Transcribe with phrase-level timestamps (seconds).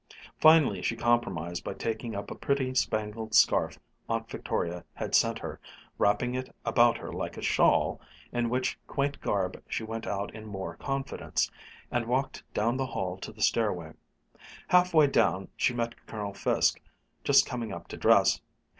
[0.39, 3.77] Finally she compromised by taking up a pretty spangled scarf
[4.09, 5.59] Aunt Victoria had sent her,
[5.99, 8.01] wrapping it about her like a shawl,
[8.31, 11.51] in which quaint garb she went out in more confidence,
[11.91, 13.93] and walked down the hall to the stairway.
[14.69, 16.81] Half way down she met Colonel Fiske
[17.23, 18.41] just coming up to dress.